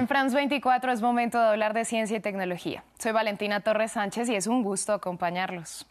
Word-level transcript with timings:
En 0.00 0.08
France 0.08 0.34
24 0.34 0.92
es 0.92 1.02
momento 1.02 1.38
de 1.38 1.44
hablar 1.44 1.74
de 1.74 1.84
ciencia 1.84 2.16
y 2.16 2.20
tecnología. 2.20 2.82
Soy 2.98 3.12
Valentina 3.12 3.60
Torres 3.60 3.92
Sánchez 3.92 4.30
y 4.30 4.34
es 4.34 4.46
un 4.46 4.62
gusto 4.62 4.94
acompañarlos. 4.94 5.86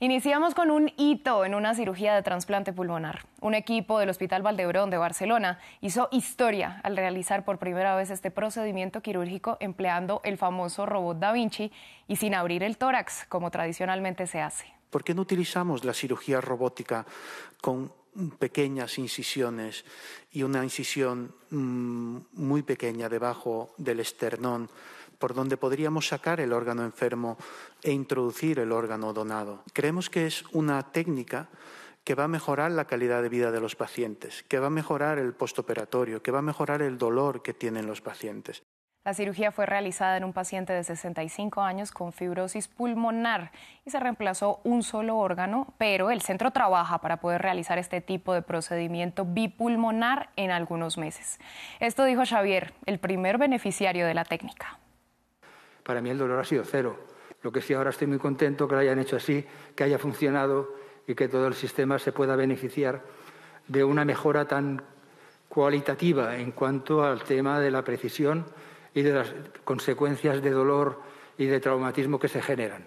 Iniciamos 0.00 0.54
con 0.54 0.70
un 0.70 0.90
hito 0.96 1.44
en 1.44 1.54
una 1.54 1.74
cirugía 1.74 2.14
de 2.14 2.22
trasplante 2.22 2.72
pulmonar. 2.72 3.26
Un 3.42 3.52
equipo 3.52 3.98
del 3.98 4.08
Hospital 4.08 4.40
Valdebrón 4.40 4.88
de 4.88 4.96
Barcelona 4.96 5.58
hizo 5.82 6.08
historia 6.10 6.80
al 6.84 6.96
realizar 6.96 7.44
por 7.44 7.58
primera 7.58 7.94
vez 7.94 8.08
este 8.08 8.30
procedimiento 8.30 9.02
quirúrgico 9.02 9.58
empleando 9.60 10.22
el 10.24 10.38
famoso 10.38 10.86
robot 10.86 11.18
Da 11.18 11.32
Vinci 11.32 11.70
y 12.08 12.16
sin 12.16 12.34
abrir 12.34 12.62
el 12.62 12.78
tórax, 12.78 13.26
como 13.28 13.50
tradicionalmente 13.50 14.26
se 14.26 14.40
hace. 14.40 14.72
¿Por 14.88 15.04
qué 15.04 15.12
no 15.12 15.20
utilizamos 15.20 15.84
la 15.84 15.92
cirugía 15.92 16.40
robótica 16.40 17.04
con 17.60 17.92
pequeñas 18.38 18.98
incisiones 18.98 19.84
y 20.30 20.42
una 20.42 20.62
incisión 20.62 21.34
mm, 21.50 22.16
muy 22.32 22.62
pequeña 22.62 23.08
debajo 23.08 23.74
del 23.78 24.00
esternón? 24.00 24.68
por 25.18 25.32
donde 25.32 25.56
podríamos 25.56 26.08
sacar 26.08 26.40
el 26.40 26.52
órgano 26.52 26.84
enfermo 26.84 27.38
e 27.82 27.92
introducir 27.92 28.58
el 28.58 28.72
órgano 28.72 29.14
donado. 29.14 29.62
Creemos 29.72 30.10
que 30.10 30.26
es 30.26 30.44
una 30.52 30.92
técnica 30.92 31.48
que 32.04 32.14
va 32.14 32.24
a 32.24 32.28
mejorar 32.28 32.70
la 32.72 32.86
calidad 32.86 33.22
de 33.22 33.30
vida 33.30 33.50
de 33.50 33.60
los 33.60 33.76
pacientes, 33.76 34.44
que 34.48 34.58
va 34.58 34.66
a 34.66 34.70
mejorar 34.70 35.18
el 35.18 35.32
postoperatorio, 35.32 36.22
que 36.22 36.30
va 36.30 36.40
a 36.40 36.42
mejorar 36.42 36.82
el 36.82 36.98
dolor 36.98 37.42
que 37.42 37.54
tienen 37.54 37.86
los 37.86 38.02
pacientes. 38.02 38.62
La 39.04 39.12
cirugía 39.14 39.52
fue 39.52 39.66
realizada 39.66 40.16
en 40.16 40.24
un 40.24 40.32
paciente 40.32 40.72
de 40.72 40.82
65 40.82 41.60
años 41.60 41.92
con 41.92 42.12
fibrosis 42.12 42.68
pulmonar 42.68 43.52
y 43.84 43.90
se 43.90 44.00
reemplazó 44.00 44.60
un 44.64 44.82
solo 44.82 45.18
órgano, 45.18 45.74
pero 45.76 46.10
el 46.10 46.22
centro 46.22 46.50
trabaja 46.52 46.98
para 47.02 47.18
poder 47.18 47.42
realizar 47.42 47.78
este 47.78 48.00
tipo 48.00 48.32
de 48.32 48.40
procedimiento 48.40 49.26
bipulmonar 49.26 50.30
en 50.36 50.50
algunos 50.50 50.96
meses. 50.96 51.38
Esto 51.80 52.04
dijo 52.04 52.22
Xavier, 52.24 52.72
el 52.86 52.98
primer 52.98 53.36
beneficiario 53.36 54.06
de 54.06 54.14
la 54.14 54.24
técnica 54.24 54.78
para 55.84 56.00
mí 56.00 56.10
el 56.10 56.18
dolor 56.18 56.40
ha 56.40 56.44
sido 56.44 56.64
cero. 56.64 56.98
Lo 57.42 57.52
que 57.52 57.60
sí 57.60 57.74
ahora 57.74 57.90
estoy 57.90 58.08
muy 58.08 58.18
contento 58.18 58.66
que 58.66 58.74
lo 58.74 58.80
hayan 58.80 58.98
hecho 58.98 59.16
así, 59.16 59.46
que 59.76 59.84
haya 59.84 59.98
funcionado 59.98 60.74
y 61.06 61.14
que 61.14 61.28
todo 61.28 61.46
el 61.46 61.54
sistema 61.54 61.98
se 61.98 62.10
pueda 62.10 62.34
beneficiar 62.34 63.02
de 63.68 63.84
una 63.84 64.04
mejora 64.04 64.46
tan 64.46 64.82
cualitativa 65.48 66.36
en 66.38 66.52
cuanto 66.52 67.04
al 67.04 67.22
tema 67.22 67.60
de 67.60 67.70
la 67.70 67.84
precisión 67.84 68.46
y 68.94 69.02
de 69.02 69.12
las 69.12 69.32
consecuencias 69.64 70.42
de 70.42 70.50
dolor 70.50 71.00
y 71.36 71.46
de 71.46 71.60
traumatismo 71.60 72.18
que 72.18 72.28
se 72.28 72.40
generan. 72.40 72.84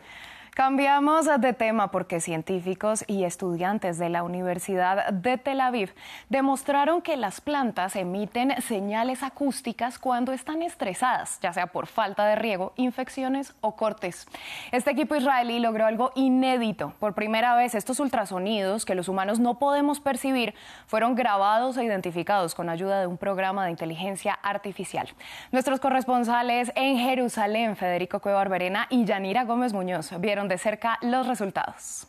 Cambiamos 0.58 1.28
de 1.28 1.54
tema 1.54 1.92
porque 1.92 2.20
científicos 2.20 3.06
y 3.06 3.26
estudiantes 3.26 4.00
de 4.00 4.10
la 4.10 4.24
Universidad 4.24 5.14
de 5.14 5.38
Tel 5.38 5.62
Aviv 5.62 5.94
demostraron 6.30 7.04
que 7.04 7.16
las 7.16 7.42
plantas 7.42 7.96
emiten 7.96 8.60
señales 8.64 9.22
acústicas 9.22 10.00
cuando 10.00 10.34
están 10.34 10.64
estresadas, 10.64 11.40
ya 11.44 11.54
sea 11.54 11.68
por 11.68 11.86
falta 11.86 12.26
de 12.26 12.38
riego, 12.38 12.74
infecciones 12.76 13.54
o 13.62 13.76
cortes. 13.76 14.26
Este 14.72 14.90
equipo 14.90 15.16
israelí 15.16 15.60
logró 15.60 15.86
algo 15.86 16.12
inédito. 16.16 16.92
Por 17.00 17.14
primera 17.14 17.56
vez, 17.56 17.76
estos 17.76 18.00
ultrasonidos 18.00 18.84
que 18.84 18.96
los 18.96 19.10
humanos 19.10 19.40
no 19.40 19.60
podemos 19.60 20.00
percibir 20.00 20.56
fueron 20.88 21.14
grabados 21.14 21.78
e 21.78 21.84
identificados 21.84 22.56
con 22.56 22.70
ayuda 22.70 23.00
de 23.00 23.06
un 23.06 23.20
programa 23.20 23.64
de 23.66 23.70
inteligencia 23.70 24.34
artificial. 24.42 25.08
Nuestros 25.52 25.80
corresponsales 25.80 26.72
en 26.74 26.98
Jerusalén, 26.98 27.76
Federico 27.76 28.22
Cueva 28.22 28.44
Verena 28.46 28.88
y 28.90 29.06
Yanira 29.06 29.44
Gómez 29.44 29.72
Muñoz, 29.72 30.10
vieron 30.20 30.47
de 30.48 30.58
cerca 30.58 30.98
los 31.02 31.28
resultados. 31.28 32.08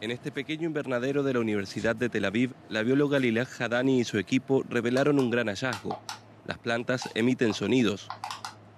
En 0.00 0.10
este 0.10 0.30
pequeño 0.30 0.66
invernadero 0.66 1.22
de 1.22 1.32
la 1.32 1.40
Universidad 1.40 1.96
de 1.96 2.10
Tel 2.10 2.26
Aviv, 2.26 2.52
la 2.68 2.82
bióloga 2.82 3.18
Lilach 3.18 3.60
Hadani 3.60 4.00
y 4.00 4.04
su 4.04 4.18
equipo 4.18 4.62
revelaron 4.68 5.18
un 5.18 5.30
gran 5.30 5.46
hallazgo. 5.46 5.98
Las 6.46 6.58
plantas 6.58 7.08
emiten 7.14 7.54
sonidos. 7.54 8.08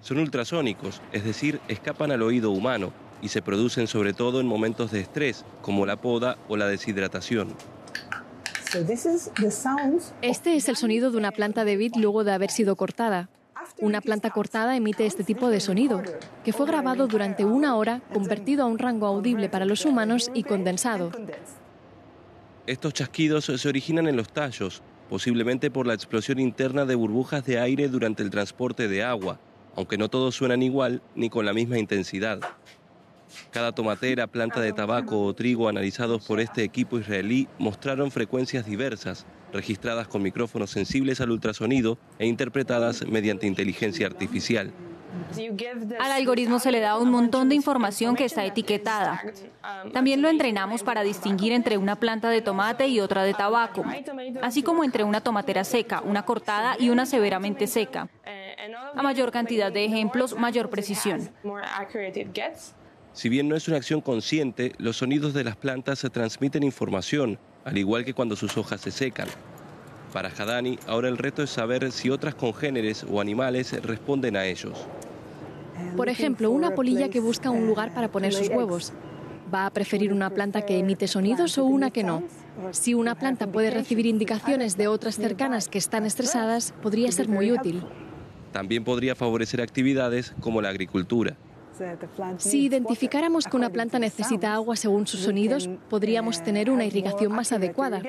Son 0.01 0.17
ultrasónicos, 0.17 1.01
es 1.11 1.25
decir, 1.25 1.59
escapan 1.67 2.11
al 2.11 2.21
oído 2.21 2.51
humano 2.51 2.93
y 3.21 3.27
se 3.27 3.41
producen 3.41 3.87
sobre 3.87 4.13
todo 4.13 4.39
en 4.39 4.47
momentos 4.47 4.91
de 4.91 5.01
estrés, 5.01 5.43
como 5.61 5.85
la 5.85 5.97
poda 5.97 6.37
o 6.47 6.55
la 6.55 6.67
deshidratación. 6.67 7.53
Este 10.21 10.55
es 10.55 10.69
el 10.69 10.75
sonido 10.77 11.11
de 11.11 11.17
una 11.17 11.31
planta 11.31 11.65
de 11.65 11.75
vid 11.75 11.93
luego 11.95 12.23
de 12.23 12.31
haber 12.31 12.49
sido 12.49 12.75
cortada. 12.75 13.29
Una 13.81 14.01
planta 14.01 14.29
cortada 14.29 14.75
emite 14.75 15.05
este 15.05 15.23
tipo 15.23 15.49
de 15.49 15.61
sonido, 15.61 16.03
que 16.43 16.51
fue 16.51 16.65
grabado 16.65 17.07
durante 17.07 17.45
una 17.45 17.77
hora, 17.77 18.01
convertido 18.13 18.63
a 18.63 18.65
un 18.65 18.77
rango 18.77 19.07
audible 19.07 19.47
para 19.47 19.63
los 19.63 19.85
humanos 19.85 20.29
y 20.33 20.43
condensado. 20.43 21.11
Estos 22.67 22.93
chasquidos 22.93 23.45
se 23.45 23.69
originan 23.69 24.07
en 24.07 24.17
los 24.17 24.27
tallos, 24.33 24.81
posiblemente 25.09 25.71
por 25.71 25.87
la 25.87 25.93
explosión 25.93 26.39
interna 26.39 26.85
de 26.85 26.95
burbujas 26.95 27.45
de 27.45 27.57
aire 27.57 27.87
durante 27.87 28.21
el 28.21 28.29
transporte 28.29 28.89
de 28.89 29.01
agua, 29.01 29.39
aunque 29.77 29.97
no 29.97 30.09
todos 30.09 30.35
suenan 30.35 30.61
igual 30.61 31.01
ni 31.15 31.29
con 31.29 31.45
la 31.45 31.53
misma 31.53 31.79
intensidad. 31.79 32.41
Cada 33.51 33.71
tomatera, 33.71 34.27
planta 34.27 34.61
de 34.61 34.73
tabaco 34.73 35.21
o 35.21 35.33
trigo 35.33 35.69
analizados 35.69 36.25
por 36.25 36.39
este 36.39 36.63
equipo 36.63 36.99
israelí 36.99 37.47
mostraron 37.57 38.11
frecuencias 38.11 38.65
diversas, 38.65 39.25
registradas 39.53 40.07
con 40.07 40.21
micrófonos 40.21 40.69
sensibles 40.69 41.21
al 41.21 41.31
ultrasonido 41.31 41.97
e 42.17 42.27
interpretadas 42.27 43.05
mediante 43.07 43.47
inteligencia 43.47 44.07
artificial. 44.07 44.71
Al 45.99 46.11
algoritmo 46.11 46.59
se 46.59 46.71
le 46.71 46.79
da 46.79 46.97
un 46.97 47.09
montón 47.09 47.49
de 47.49 47.55
información 47.55 48.15
que 48.15 48.25
está 48.25 48.45
etiquetada. 48.45 49.21
También 49.93 50.21
lo 50.21 50.29
entrenamos 50.29 50.83
para 50.83 51.03
distinguir 51.03 51.51
entre 51.51 51.77
una 51.77 51.95
planta 51.95 52.29
de 52.29 52.41
tomate 52.41 52.87
y 52.87 52.99
otra 52.99 53.23
de 53.23 53.33
tabaco, 53.33 53.83
así 54.41 54.63
como 54.63 54.83
entre 54.83 55.03
una 55.03 55.21
tomatera 55.21 55.63
seca, 55.63 56.01
una 56.01 56.23
cortada 56.23 56.75
y 56.79 56.89
una 56.89 57.05
severamente 57.05 57.67
seca. 57.67 58.07
A 58.95 59.01
mayor 59.01 59.31
cantidad 59.31 59.71
de 59.71 59.85
ejemplos, 59.85 60.35
mayor 60.37 60.69
precisión. 60.69 61.29
Si 63.19 63.27
bien 63.27 63.49
no 63.49 63.57
es 63.57 63.67
una 63.67 63.75
acción 63.75 63.99
consciente, 63.99 64.71
los 64.77 64.95
sonidos 64.95 65.33
de 65.33 65.43
las 65.43 65.57
plantas 65.57 65.99
se 65.99 66.09
transmiten 66.09 66.63
información, 66.63 67.37
al 67.65 67.77
igual 67.77 68.05
que 68.05 68.13
cuando 68.13 68.37
sus 68.37 68.55
hojas 68.55 68.79
se 68.79 68.91
secan. 68.91 69.27
Para 70.13 70.29
Hadani, 70.29 70.79
ahora 70.87 71.09
el 71.09 71.17
reto 71.17 71.43
es 71.43 71.49
saber 71.49 71.91
si 71.91 72.09
otras 72.09 72.33
congéneres 72.33 73.05
o 73.11 73.19
animales 73.19 73.73
responden 73.83 74.37
a 74.37 74.45
ellos. 74.45 74.87
Por 75.97 76.07
ejemplo, 76.07 76.49
una 76.49 76.73
polilla 76.73 77.09
que 77.09 77.19
busca 77.19 77.49
un 77.49 77.67
lugar 77.67 77.93
para 77.93 78.09
poner 78.09 78.31
sus 78.31 78.47
huevos. 78.47 78.93
¿Va 79.53 79.65
a 79.65 79.69
preferir 79.69 80.13
una 80.13 80.29
planta 80.29 80.61
que 80.61 80.79
emite 80.79 81.05
sonidos 81.09 81.57
o 81.57 81.65
una 81.65 81.91
que 81.91 82.05
no? 82.05 82.23
Si 82.71 82.93
una 82.93 83.15
planta 83.15 83.47
puede 83.47 83.69
recibir 83.69 84.05
indicaciones 84.05 84.77
de 84.77 84.87
otras 84.87 85.17
cercanas 85.17 85.67
que 85.67 85.77
están 85.77 86.05
estresadas, 86.05 86.73
podría 86.81 87.11
ser 87.11 87.27
muy 87.27 87.51
útil. 87.51 87.83
También 88.53 88.85
podría 88.85 89.13
favorecer 89.13 89.61
actividades 89.61 90.33
como 90.39 90.61
la 90.61 90.69
agricultura. 90.69 91.35
Si 92.37 92.65
identificáramos 92.65 93.45
que 93.45 93.57
una 93.57 93.69
planta 93.69 93.99
necesita 93.99 94.53
agua 94.53 94.75
según 94.75 95.07
sus 95.07 95.21
sonidos, 95.21 95.69
podríamos 95.89 96.43
tener 96.43 96.69
una 96.69 96.85
irrigación 96.85 97.31
más 97.31 97.51
adecuada. 97.51 98.01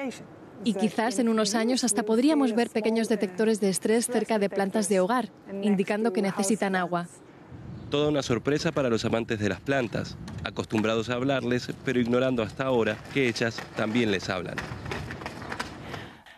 Y 0.63 0.75
quizás 0.75 1.19
en 1.19 1.29
unos 1.29 1.55
años 1.55 1.85
hasta 1.85 2.03
podríamos 2.03 2.55
ver 2.55 2.69
pequeños 2.69 3.09
detectores 3.09 3.61
de 3.61 3.71
estrés 3.71 4.07
cerca 4.07 4.39
de 4.39 4.51
plantas 4.51 4.89
de 4.89 5.01
hogar, 5.01 5.31
indicando 5.63 6.13
que 6.13 6.23
necesitan 6.23 6.77
agua. 6.77 7.07
Toda 7.89 8.09
una 8.09 8.23
sorpresa 8.23 8.71
para 8.71 8.89
los 8.89 9.05
amantes 9.05 9.41
de 9.41 9.49
las 9.49 9.61
plantas, 9.61 10.17
acostumbrados 10.45 11.11
a 11.11 11.15
hablarles, 11.15 11.71
pero 11.85 11.99
ignorando 11.99 12.43
hasta 12.43 12.65
ahora 12.65 12.99
que 13.13 13.27
ellas 13.27 13.61
también 13.75 14.13
les 14.13 14.29
hablan. 14.29 14.57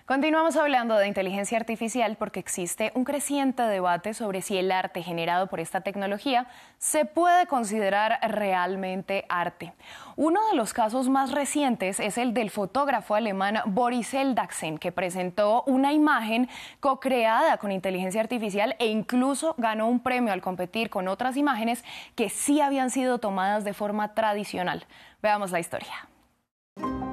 Continuamos 0.05 0.57
hablando 0.57 0.97
de 0.97 1.07
inteligencia 1.07 1.57
artificial 1.57 2.17
porque 2.17 2.41
existe 2.41 2.91
un 2.97 3.05
creciente 3.05 3.63
debate 3.63 4.15
sobre 4.15 4.43
si 4.43 4.59
el 4.59 4.73
arte 4.73 5.01
generado 5.01 5.47
por 5.47 5.61
esta 5.61 5.83
tecnología 5.83 6.49
se 6.79 7.05
puede 7.05 7.47
considerar 7.47 8.19
realmente 8.21 9.25
arte. 9.29 9.75
Uno 10.17 10.41
de 10.51 10.57
los 10.57 10.73
casos 10.73 11.09
más 11.09 11.31
recientes 11.31 12.01
es 12.01 12.19
el 12.19 12.35
del 12.35 12.51
fotógrafo 12.51 13.15
alemán 13.15 13.61
Boris 13.67 14.13
Eldaxen, 14.13 14.79
que 14.79 14.91
presentó 14.91 15.63
una 15.69 15.93
imagen 15.93 16.49
co-creada 16.81 17.59
con 17.59 17.71
inteligencia 17.71 18.21
artificial 18.21 18.75
e 18.81 18.87
incluso 18.87 19.55
ganó 19.57 19.87
un 19.87 20.01
premio 20.01 20.33
al 20.33 20.43
competir 20.43 20.91
con 20.91 21.07
otras 21.07 21.37
imágenes 21.37 21.85
que 22.17 22.29
sí 22.29 22.61
habían 22.61 22.91
sido 22.91 23.19
tomadas 23.19 23.63
de 23.63 23.73
forma 23.73 24.15
tradicional. 24.15 24.85
Veamos 25.23 25.53
la 25.53 25.61
historia. 25.61 26.12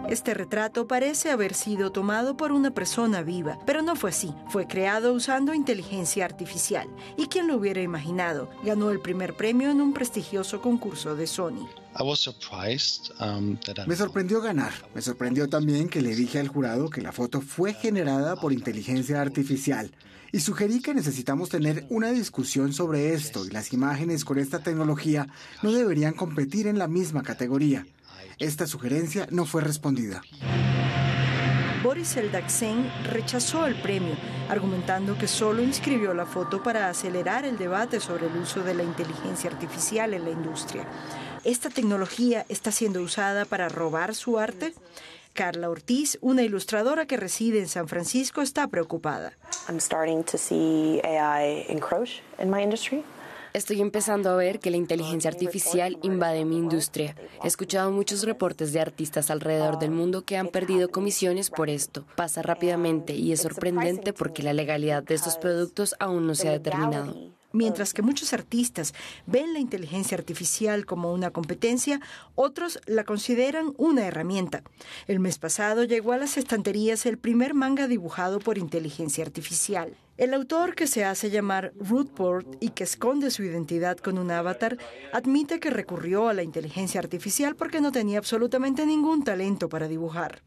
Este 0.10 0.34
retrato 0.34 0.88
parece 0.88 1.30
haber 1.30 1.54
sido 1.54 1.92
tomado 1.92 2.36
por 2.36 2.52
una 2.52 2.72
persona 2.72 3.22
viva, 3.22 3.60
pero 3.68 3.84
no 3.84 3.96
fue 3.96 4.10
así. 4.10 4.34
Fue 4.48 4.66
creado 4.66 5.14
usando 5.14 5.54
inteligencia 5.54 6.26
artificial. 6.26 6.88
¿Y 7.16 7.28
quién 7.28 7.48
lo 7.48 7.56
hubiera 7.56 7.84
imaginado? 7.84 8.50
Ganó 8.64 8.90
el 8.90 9.02
primer 9.02 9.36
premio 9.36 9.70
en 9.70 9.82
un 9.82 9.94
prestigioso 9.94 10.62
concurso 10.62 11.16
de 11.16 11.28
Sony. 11.28 11.70
Um, 12.00 13.58
Me 13.86 13.96
sorprendió 13.96 14.42
ganar. 14.42 14.74
Me 14.96 15.04
sorprendió 15.04 15.48
también 15.48 15.88
que 15.88 16.02
le 16.02 16.16
dije 16.16 16.40
al 16.40 16.48
jurado 16.48 16.90
que 16.90 17.02
la 17.02 17.12
foto 17.12 17.40
fue 17.40 17.76
generada 17.76 18.36
por 18.36 18.52
inteligencia 18.52 19.22
artificial. 19.22 19.92
Y 20.32 20.40
sugerí 20.40 20.82
que 20.82 20.96
necesitamos 20.96 21.50
tener 21.50 21.86
una 21.92 22.10
discusión 22.10 22.74
sobre 22.74 23.14
esto 23.14 23.46
y 23.46 23.52
las 23.52 23.74
imágenes 23.74 24.26
con 24.26 24.40
esta 24.40 24.58
tecnología 24.58 25.28
no 25.62 25.72
deberían 25.72 26.14
competir 26.16 26.66
en 26.66 26.80
la 26.80 26.88
misma 26.88 27.22
categoría. 27.22 27.86
Esta 28.38 28.68
sugerencia 28.68 29.28
no 29.32 29.46
fue 29.46 29.62
respondida. 29.62 30.22
Boris 31.84 32.18
Eldaksen 32.18 32.92
rechazó 33.06 33.66
el 33.66 33.82
premio, 33.82 34.16
argumentando 34.50 35.18
que 35.18 35.28
solo 35.28 35.62
inscribió 35.64 36.14
la 36.14 36.26
foto 36.26 36.62
para 36.62 36.90
acelerar 36.90 37.46
el 37.46 37.58
debate 37.58 38.02
sobre 38.02 38.28
el 38.28 38.36
uso 38.36 38.64
de 38.64 38.74
la 38.74 38.84
inteligencia 38.84 39.50
artificial 39.50 40.14
en 40.14 40.26
la 40.26 40.32
industria. 40.32 40.86
¿Esta 41.46 41.70
tecnología 41.70 42.46
está 42.50 42.72
siendo 42.72 43.02
usada 43.02 43.46
para 43.46 43.70
robar 43.70 44.14
su 44.14 44.40
arte? 44.40 44.74
Carla 45.34 45.70
Ortiz, 45.70 46.18
una 46.20 46.44
ilustradora 46.44 47.06
que 47.06 47.16
reside 47.16 47.60
en 47.60 47.70
San 47.70 47.88
Francisco, 47.88 48.42
está 48.42 48.68
preocupada. 48.68 49.34
Estoy 53.54 53.82
empezando 53.82 54.30
a 54.30 54.36
ver 54.36 54.60
que 54.60 54.70
la 54.70 54.78
inteligencia 54.78 55.30
artificial 55.30 55.98
invade 56.04 56.46
mi 56.46 56.58
industria. 56.58 57.16
He 57.44 57.48
escuchado 57.48 57.92
muchos 57.92 58.24
reportes 58.24 58.74
de 58.74 58.80
artistas 58.80 59.32
alrededor 59.32 59.80
del 59.80 59.90
mundo 59.90 60.24
que 60.24 60.38
han 60.38 60.50
perdido 60.50 60.90
comisiones 60.90 61.50
por 61.50 61.70
esto. 61.70 62.06
Pasa 62.16 62.44
rápidamente 62.44 63.16
y 63.16 63.32
es 63.32 63.42
sorprendente 63.42 64.14
porque 64.14 64.44
la 64.44 64.54
legalidad 64.54 65.02
de 65.02 65.16
estos 65.16 65.38
productos 65.38 65.96
aún 66.00 66.28
no 66.28 66.36
se 66.36 66.48
ha 66.48 66.52
determinado. 66.52 67.16
Mientras 67.52 67.96
que 67.96 68.04
muchos 68.04 68.34
artistas 68.34 68.94
ven 69.26 69.54
la 69.54 69.60
inteligencia 69.60 70.16
artificial 70.16 70.86
como 70.86 71.12
una 71.12 71.32
competencia, 71.32 72.00
otros 72.36 72.80
la 72.86 73.04
consideran 73.04 73.74
una 73.78 74.06
herramienta. 74.06 74.62
El 75.08 75.20
mes 75.20 75.40
pasado 75.40 75.84
llegó 75.84 76.14
a 76.14 76.18
las 76.18 76.38
estanterías 76.38 77.08
el 77.08 77.18
primer 77.18 77.56
manga 77.56 77.88
dibujado 77.88 78.38
por 78.38 78.60
inteligencia 78.60 79.24
artificial. 79.24 79.96
El 80.20 80.34
autor, 80.34 80.76
que 80.76 80.86
se 80.86 81.06
hace 81.06 81.30
llamar 81.30 81.72
Rootport 81.80 82.46
y 82.60 82.72
que 82.72 82.84
esconde 82.84 83.32
su 83.32 83.42
identidad 83.42 83.96
con 84.00 84.18
un 84.18 84.30
avatar, 84.32 84.78
admite 85.14 85.62
que 85.62 85.70
recurrió 85.70 86.28
a 86.28 86.34
la 86.34 86.44
inteligencia 86.44 87.00
artificial 87.00 87.56
porque 87.56 87.80
no 87.80 87.94
tenía 87.94 88.18
absolutamente 88.18 88.86
ningún 88.86 89.24
talento 89.24 89.70
para 89.70 89.88
dibujar. 89.88 90.42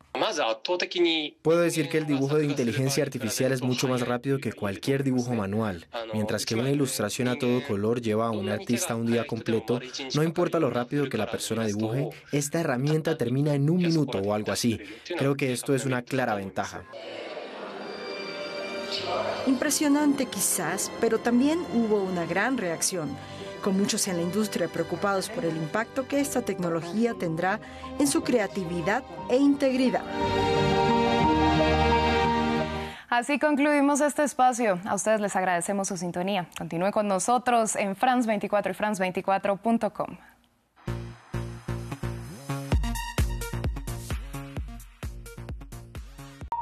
Puedo 1.41 1.61
decir 1.63 1.89
que 1.89 1.97
el 1.97 2.07
dibujo 2.07 2.37
de 2.37 2.45
inteligencia 2.45 3.03
artificial 3.03 3.51
es 3.51 3.63
mucho 3.63 3.89
más 3.89 4.07
rápido 4.07 4.41
que 4.41 4.53
cualquier 4.53 5.05
dibujo 5.05 5.33
manual, 5.33 5.87
mientras 6.13 6.45
que 6.45 6.55
una 6.55 6.71
ilustración 6.71 7.29
a 7.29 7.39
todo 7.39 7.67
color 7.67 8.03
lleva 8.03 8.27
a 8.27 8.31
un 8.31 8.51
artista 8.51 8.95
un 8.95 9.07
día 9.07 9.27
completo, 9.27 9.81
no 10.15 10.23
importa 10.23 10.61
lo 10.61 10.69
rápido 10.69 11.09
que 11.09 11.17
la 11.17 11.31
persona 11.31 11.65
dibuje, 11.65 12.11
esta 12.31 12.61
herramienta 12.61 13.17
termina 13.17 13.55
en 13.55 13.71
un 13.71 13.79
minuto 13.79 14.19
o 14.19 14.35
algo 14.35 14.53
así. 14.53 14.79
Creo 15.17 15.35
que 15.35 15.55
esto 15.55 15.75
es 15.75 15.87
una 15.87 16.03
clara 16.03 16.35
ventaja. 16.35 16.85
Impresionante 19.47 20.27
quizás, 20.27 20.91
pero 21.01 21.19
también 21.19 21.61
hubo 21.75 22.03
una 22.03 22.27
gran 22.27 22.59
reacción, 22.59 23.17
con 23.63 23.77
muchos 23.77 24.09
en 24.09 24.17
la 24.17 24.23
industria 24.23 24.69
preocupados 24.69 25.29
por 25.29 25.45
el 25.45 25.57
impacto 25.57 26.07
que 26.07 26.21
esta 26.21 26.43
tecnología 26.43 27.15
tendrá 27.15 27.61
en 27.99 28.07
su 28.07 28.23
creatividad 28.23 29.03
e 29.29 29.37
integridad. 29.37 30.03
Así 33.09 33.39
concluimos 33.39 34.01
este 34.01 34.25
espacio. 34.25 34.81
A 34.87 34.95
ustedes 34.95 35.21
les 35.21 35.37
agradecemos 35.37 35.87
su 35.87 35.99
sintonía. 35.99 36.47
Continúe 36.57 36.91
con 36.93 37.09
nosotros 37.09 37.77
en 37.77 37.95
France24 37.95 38.71
y 38.71 38.75
France24.com. 38.75 40.32